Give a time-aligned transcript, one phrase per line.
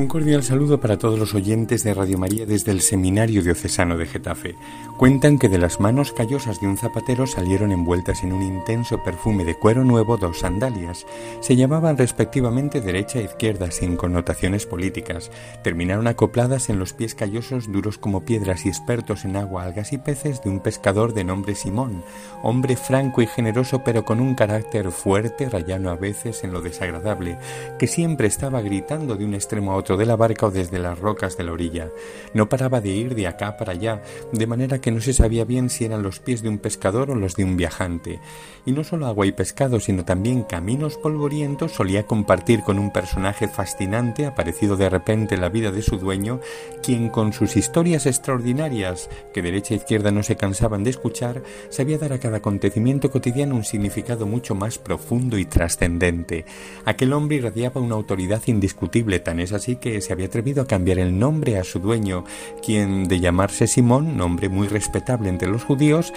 [0.00, 4.06] Un cordial saludo para todos los oyentes de Radio María desde el Seminario Diocesano de
[4.06, 4.54] Getafe.
[4.96, 9.44] Cuentan que de las manos callosas de un zapatero salieron envueltas en un intenso perfume
[9.44, 11.04] de cuero nuevo dos sandalias.
[11.40, 15.30] Se llamaban respectivamente derecha e izquierda sin connotaciones políticas.
[15.62, 19.98] Terminaron acopladas en los pies callosos duros como piedras y expertos en agua, algas y
[19.98, 22.02] peces de un pescador de nombre Simón,
[22.42, 27.36] hombre franco y generoso pero con un carácter fuerte, rayano a veces en lo desagradable,
[27.78, 30.98] que siempre estaba gritando de un extremo a otro de la barca o desde las
[30.98, 31.88] rocas de la orilla.
[32.34, 35.70] No paraba de ir de acá para allá, de manera que no se sabía bien
[35.70, 38.20] si eran los pies de un pescador o los de un viajante.
[38.66, 43.48] Y no solo agua y pescado, sino también caminos polvorientos solía compartir con un personaje
[43.48, 46.40] fascinante aparecido de repente en la vida de su dueño,
[46.82, 51.98] quien con sus historias extraordinarias, que derecha e izquierda no se cansaban de escuchar, sabía
[51.98, 56.44] dar a cada acontecimiento cotidiano un significado mucho más profundo y trascendente.
[56.84, 60.98] Aquel hombre irradiaba una autoridad indiscutible, tan es así que se había atrevido a cambiar
[60.98, 62.24] el nombre a su dueño,
[62.64, 66.12] quien de llamarse Simón, nombre muy respetable entre los judíos,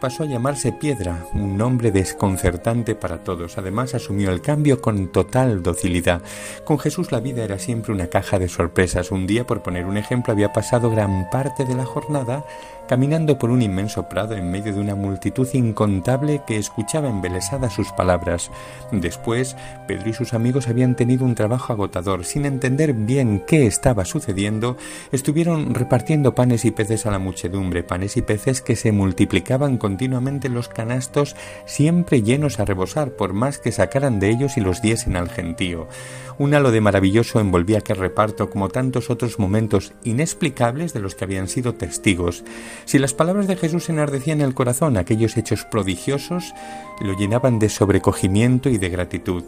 [0.00, 3.58] pasó a llamarse Piedra, un nombre desconcertante para todos.
[3.58, 6.22] Además, asumió el cambio con total docilidad.
[6.64, 9.10] Con Jesús la vida era siempre una caja de sorpresas.
[9.10, 12.44] Un día, por poner un ejemplo, había pasado gran parte de la jornada
[12.88, 17.92] caminando por un inmenso prado en medio de una multitud incontable que escuchaba embelesada sus
[17.92, 18.50] palabras.
[18.90, 22.24] Después, Pedro y sus amigos habían tenido un trabajo agotador.
[22.24, 24.78] Sin entender bien qué estaba sucediendo,
[25.12, 30.48] estuvieron repartiendo panes y peces a la muchedumbre, panes y peces que se multiplicaban continuamente
[30.48, 34.82] en los canastos, siempre llenos a rebosar, por más que sacaran de ellos y los
[34.82, 35.88] diesen al gentío.
[36.36, 41.24] Un halo de maravilloso envolvía aquel reparto como tantos otros momentos inexplicables de los que
[41.24, 42.44] habían sido testigos.
[42.84, 46.52] Si las palabras de Jesús enardecían el corazón, aquellos hechos prodigiosos
[47.00, 49.44] lo llenaban de sobrecogimiento y de gratitud.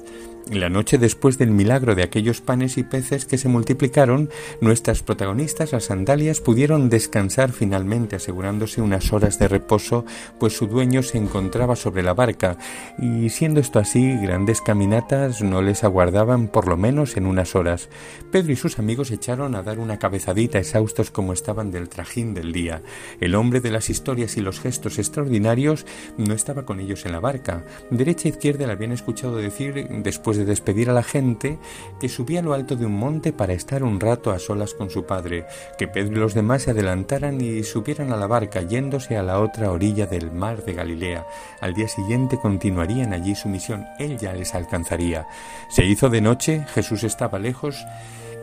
[0.48, 5.70] La noche después del milagro de aquellos panes y peces que se multiplicaron, nuestras protagonistas,
[5.70, 10.04] las sandalias, pudieron descansar finalmente, asegurándose unas horas de reposo,
[10.40, 12.58] pues su dueño se encontraba sobre la barca,
[12.98, 17.88] y siendo esto así, grandes caminatas no les aguardaban por lo menos en unas horas.
[18.32, 22.52] Pedro y sus amigos echaron a dar una cabezadita exhaustos como estaban del trajín del
[22.52, 22.82] día.
[23.20, 25.86] El hombre de las historias y los gestos extraordinarios
[26.16, 27.64] no estaba con ellos en la barca.
[27.90, 31.58] Derecha e izquierda le habían escuchado decir después de despedir a la gente,
[32.00, 34.90] que subía a lo alto de un monte para estar un rato a solas con
[34.90, 35.46] su padre,
[35.78, 39.40] que Pedro y los demás se adelantaran y subieran a la barca yéndose a la
[39.40, 41.26] otra orilla del mar de Galilea.
[41.60, 45.26] Al día siguiente continuarían allí su misión, él ya les alcanzaría.
[45.68, 47.84] Se hizo de noche, Jesús estaba lejos,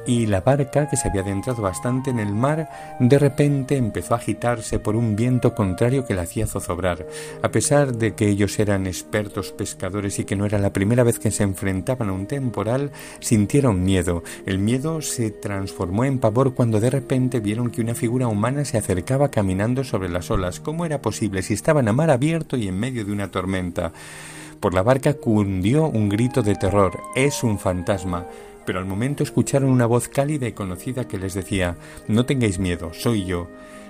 [0.08, 2.70] y la barca, que se había adentrado bastante en el mar,
[3.00, 7.06] de repente empezó a agitarse por un viento contrario que la hacía zozobrar.
[7.44, 11.20] A pesar de que ellos eran expertos pescadores y que no era la primera vez
[11.20, 14.24] que se enfrentaban a un temporal, sintieron miedo.
[14.46, 18.78] El miedo se transformó en pavor cuando de repente vieron que una figura humana se
[18.78, 20.62] acercaba caminando sobre las olas.
[20.62, 23.92] ¿Cómo era posible si estaban a mar abierto y en medio de una tormenta?
[24.62, 26.98] Por la barca cundió un grito de terror.
[27.14, 28.26] Es un fantasma
[28.68, 31.78] pero al momento escucharon una voz cálida y conocida que les decía
[32.10, 33.48] No tengáis miedo, soy yo.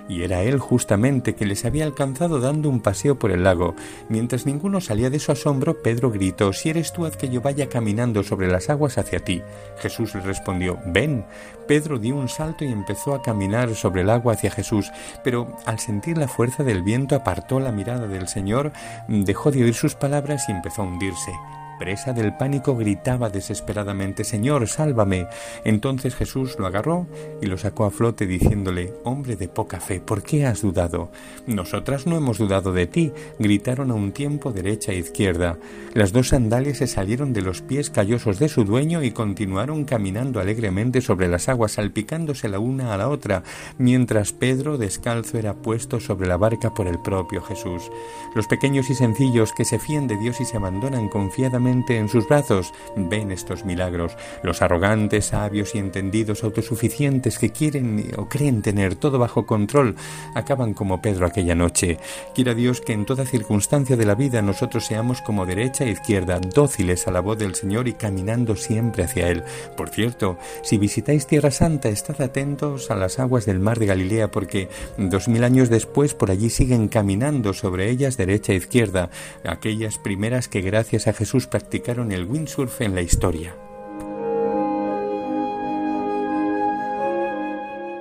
[0.08, 3.74] Y era él justamente que les había alcanzado dando un paseo por el lago.
[4.08, 7.68] Mientras ninguno salía de su asombro, Pedro gritó Si eres tú, haz que yo vaya
[7.68, 9.42] caminando sobre las aguas hacia ti.
[9.80, 11.26] Jesús le respondió Ven.
[11.66, 14.92] Pedro dio un salto y empezó a caminar sobre el agua hacia Jesús,
[15.24, 18.70] pero al sentir la fuerza del viento apartó la mirada del Señor,
[19.08, 21.32] dejó de oír sus palabras y empezó a hundirse.
[21.78, 25.28] Presa del pánico gritaba desesperadamente Señor, sálvame.
[25.64, 27.06] Entonces Jesús lo agarró
[27.40, 31.10] y lo sacó a flote diciéndole Hombre de poca fe, ¿por qué has dudado?
[31.46, 35.56] Nosotras no hemos dudado de ti, gritaron a un tiempo derecha e izquierda.
[35.94, 40.40] Las dos sandalias se salieron de los pies callosos de su dueño y continuaron caminando
[40.40, 43.44] alegremente sobre las aguas, salpicándose la una a la otra,
[43.78, 47.90] mientras Pedro descalzo era puesto sobre la barca por el propio Jesús.
[48.34, 52.26] Los pequeños y sencillos que se fían de Dios y se abandonan confiadamente en sus
[52.26, 54.16] brazos ven estos milagros.
[54.42, 59.96] Los arrogantes, sabios y entendidos, autosuficientes que quieren o creen tener todo bajo control,
[60.34, 61.98] acaban como Pedro aquella noche.
[62.34, 66.40] Quiera Dios que en toda circunstancia de la vida nosotros seamos como derecha e izquierda,
[66.40, 69.44] dóciles a la voz del Señor y caminando siempre hacia Él.
[69.76, 74.30] Por cierto, si visitáis Tierra Santa, estad atentos a las aguas del mar de Galilea,
[74.30, 79.10] porque dos mil años después por allí siguen caminando sobre ellas derecha e izquierda,
[79.44, 83.56] aquellas primeras que gracias a Jesús practicaron el windsurf en la historia.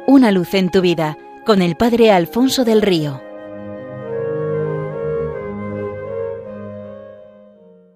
[0.06, 3.27] Una luz en tu vida con el Padre Alfonso del Río.